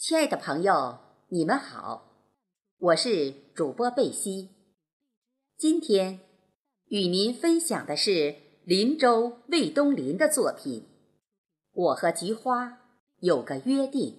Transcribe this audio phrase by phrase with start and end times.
[0.00, 2.12] 亲爱的朋友，你们好，
[2.78, 4.50] 我是主播贝西。
[5.56, 6.20] 今天
[6.86, 10.82] 与您分享的是林州魏东林的作品
[11.72, 12.78] 《我和菊花
[13.18, 14.12] 有个约定》。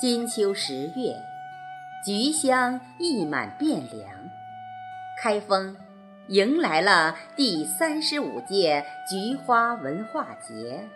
[0.00, 1.14] 金秋十月，
[2.02, 4.08] 菊香溢满汴梁。
[5.22, 5.76] 开封
[6.28, 10.88] 迎来了第三十五届菊花文化节。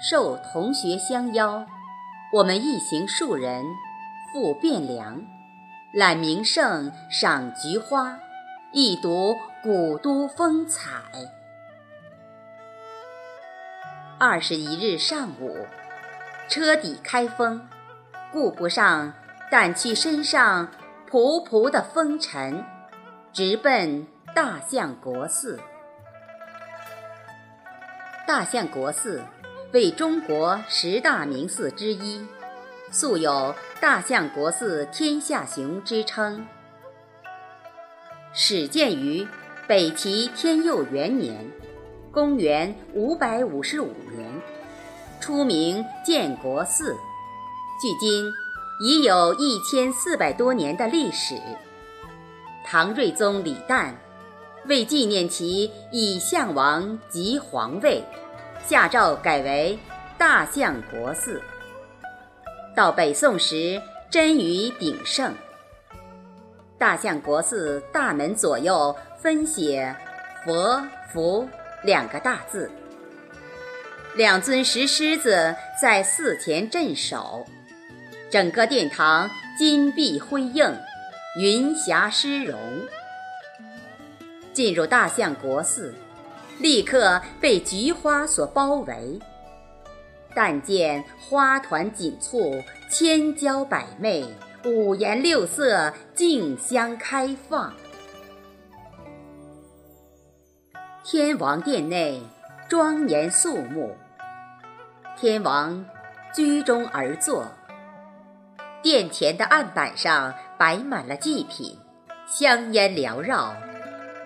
[0.00, 1.64] 受同学相邀，
[2.32, 3.64] 我们一行数人
[4.32, 5.24] 赴汴梁，
[5.92, 8.18] 览名胜，赏菊花，
[8.72, 10.90] 一睹古都风采。
[14.18, 15.64] 二十一日上午。
[16.48, 17.60] 车底开封，
[18.32, 19.12] 顾不上
[19.50, 20.68] 掸去身上
[21.10, 22.64] 仆仆的风尘，
[23.32, 25.58] 直奔大相国寺。
[28.26, 29.22] 大相国寺
[29.72, 32.26] 为中国十大名寺之一，
[32.90, 36.46] 素有“大相国寺天下雄”之称。
[38.32, 39.26] 始建于
[39.66, 41.50] 北齐天佑元年，
[42.12, 44.23] 公元五百五十五年。
[45.24, 46.94] 初名建国寺，
[47.80, 48.30] 距今
[48.78, 51.40] 已有一千四百多年的历史。
[52.62, 53.94] 唐睿宗李旦
[54.66, 58.04] 为纪念其以相王即皇位，
[58.66, 59.78] 下诏改为
[60.18, 61.40] 大相国寺。
[62.76, 65.32] 到北宋时，臻于鼎盛。
[66.76, 69.96] 大相国寺大门左右分写
[70.44, 71.48] “佛”“福”
[71.82, 72.70] 两个大字。
[74.16, 77.44] 两尊石狮子在寺前镇守，
[78.30, 80.72] 整个殿堂金碧辉映，
[81.40, 82.56] 云霞诗容。
[84.52, 85.92] 进入大相国寺，
[86.60, 89.18] 立刻被菊花所包围。
[90.32, 94.24] 但见花团锦簇，千娇百媚，
[94.64, 97.74] 五颜六色，竞相开放。
[101.02, 102.22] 天王殿内
[102.68, 103.92] 庄严肃穆。
[105.16, 105.84] 天王
[106.34, 107.46] 居中而坐，
[108.82, 111.78] 殿前的案板上摆满了祭品，
[112.26, 113.54] 香烟缭绕，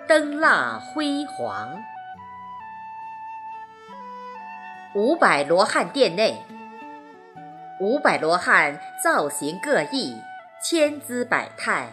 [0.06, 1.69] 灯蜡辉煌。
[4.94, 6.43] 五百罗汉殿内，
[7.78, 10.19] 五百罗汉造型各异，
[10.65, 11.93] 千姿百态，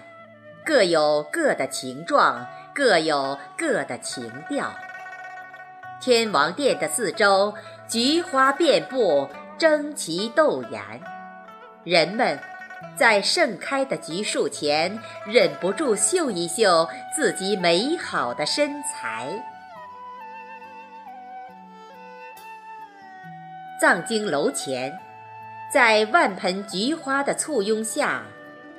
[0.63, 4.71] 各有各的形状，各有各的情调。
[6.01, 7.53] 天王殿的四周。
[7.87, 9.29] 菊花遍布，
[9.59, 10.81] 争奇斗艳，
[11.83, 12.39] 人们
[12.97, 19.27] 在盛开的菊树前忍不住秀一秀自己美好的身材。
[23.79, 24.97] 藏经楼前，
[25.71, 28.23] 在万盆菊花的簇拥下，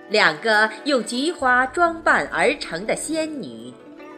[0.09, 3.73] 两个用菊花装扮而成的仙女，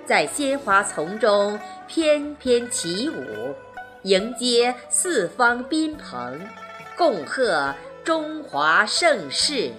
[0.09, 3.55] 在鲜花丛中翩翩起舞。
[4.05, 6.41] 迎接四方宾朋，
[6.97, 9.71] 共贺中华盛世。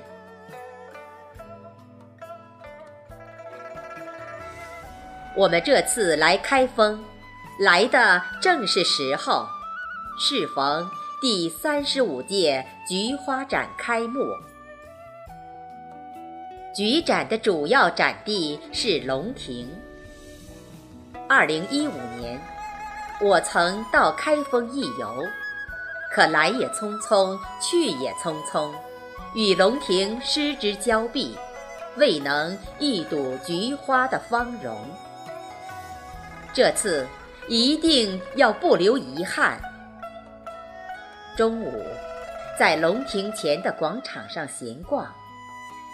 [5.36, 7.04] 我们这次来开封，
[7.60, 9.48] 来的正是时候，
[10.20, 10.88] 适逢
[11.20, 14.20] 第三十五届菊花展开幕。
[16.76, 19.68] 菊展的主要展地是龙亭。
[21.30, 22.42] 二零一五年。
[23.22, 25.24] 我曾到开封一游，
[26.12, 28.72] 可来也匆匆，去也匆匆，
[29.36, 31.38] 与龙亭失之交臂，
[31.98, 34.76] 未能一睹菊花的芳容。
[36.52, 37.06] 这次
[37.48, 39.62] 一定要不留遗憾。
[41.38, 41.86] 中午，
[42.58, 45.06] 在龙亭前的广场上闲逛，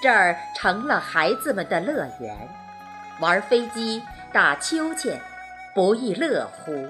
[0.02, 2.38] 这儿成了孩子们的乐园，
[3.20, 4.04] 玩飞机、
[4.34, 5.20] 打秋千，
[5.74, 6.88] 不亦乐乎。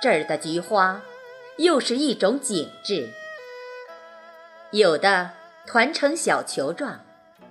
[0.00, 1.00] 这儿的菊花，
[1.58, 3.08] 又是一种景致。
[4.70, 5.30] 有的
[5.66, 7.00] 团成小球状，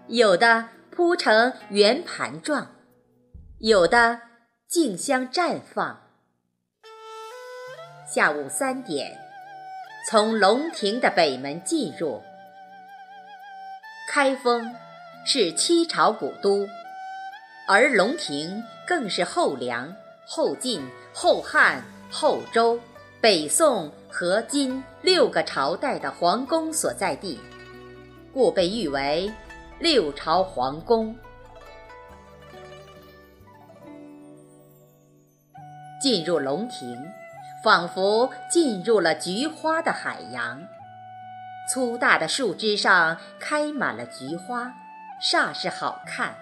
[0.08, 2.68] 有的铺成圆盘状，
[3.60, 4.22] 有的
[4.68, 6.02] 竞相绽放。
[8.08, 9.18] 下午三点，
[10.10, 12.22] 从龙亭的北门进入。
[14.10, 14.76] 开封
[15.24, 16.68] 是七朝古都，
[17.68, 19.96] 而龙亭更是后梁、
[20.26, 20.82] 后晋、
[21.14, 22.80] 后汉、后周、
[23.22, 27.40] 北宋和金六个朝代的皇宫所在地，
[28.34, 29.32] 故被誉为
[29.80, 31.16] 六朝皇宫。
[36.02, 36.98] 进入龙庭，
[37.64, 40.64] 仿佛进入了菊花的海洋。
[41.70, 44.74] 粗大的树枝上开满了菊花，
[45.22, 46.36] 煞是好看。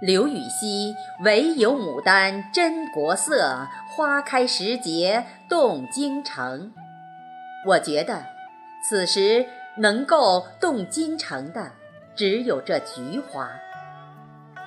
[0.00, 6.72] 刘禹锡“唯有牡丹真国色，花开时节动京城”。
[7.64, 8.26] 我觉得，
[8.82, 11.70] 此时能够动京城的，
[12.16, 13.48] 只有这菊花。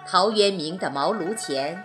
[0.07, 1.83] 陶渊明的茅庐前，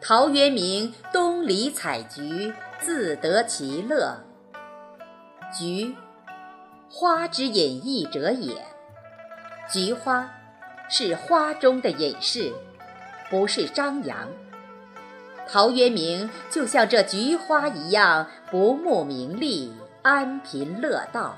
[0.00, 4.18] 陶渊明东篱采菊，自得其乐。
[5.52, 5.96] 菊，
[6.94, 8.54] 花之隐逸者也。
[9.70, 10.30] 菊花，
[10.90, 12.52] 是花中的隐士，
[13.30, 14.28] 不是张扬。
[15.50, 21.34] 陶渊明就像这菊花一样，不慕名利，安贫乐道。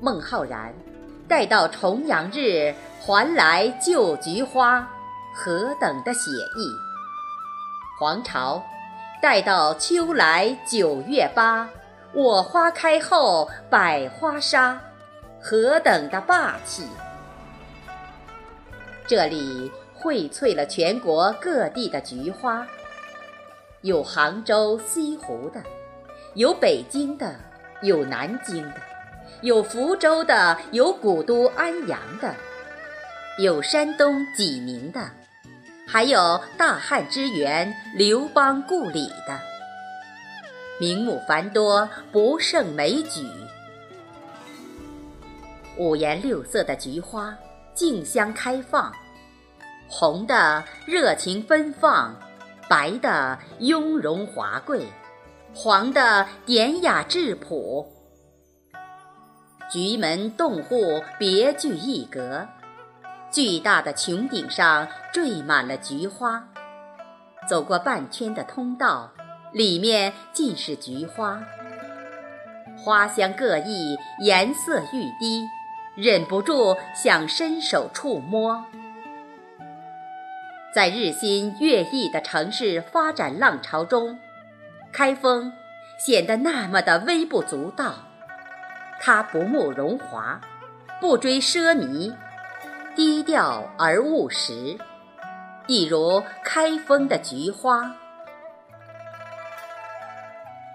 [0.00, 0.74] 孟浩然。
[1.26, 4.86] 待到重阳日，还来就菊花，
[5.34, 6.68] 何等的写意！
[7.98, 8.62] 黄巢，
[9.22, 11.66] 待到秋来九月八，
[12.14, 14.80] 我花开后百花杀，
[15.40, 16.86] 何等的霸气！
[19.04, 22.64] 这里荟萃了全国各地的菊花，
[23.80, 25.60] 有杭州、西湖的，
[26.34, 27.34] 有北京的，
[27.82, 28.80] 有南京的。
[29.40, 32.32] 有福州的，有古都安阳的，
[33.38, 35.00] 有山东济宁的，
[35.86, 39.40] 还有大汉之源刘邦故里的，
[40.80, 43.26] 名目繁多，不胜枚举。
[45.76, 47.36] 五颜六色的菊花
[47.74, 48.92] 竞相开放，
[49.88, 52.14] 红的热情奔放，
[52.68, 54.86] 白的雍容华贵，
[55.54, 57.88] 黄的典雅质朴。
[59.70, 62.46] 菊门洞户别具一格，
[63.30, 66.48] 巨大的穹顶上缀满了菊花。
[67.48, 69.12] 走过半圈的通道，
[69.54, 71.40] 里面尽是菊花，
[72.76, 75.48] 花香各异，颜色欲滴，
[75.94, 78.64] 忍不住想伸手触摸。
[80.74, 84.18] 在日新月异的城市发展浪潮中，
[84.92, 85.52] 开封
[86.04, 87.94] 显得那么的微不足道。
[89.00, 90.40] 他不慕荣华，
[91.00, 92.12] 不追奢靡，
[92.96, 94.76] 低调而务实，
[95.68, 97.94] 一如开封的菊花。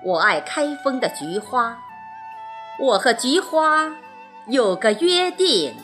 [0.01, 1.77] 我爱开封的菊花，
[2.79, 3.91] 我和菊花
[4.47, 5.75] 有个约定。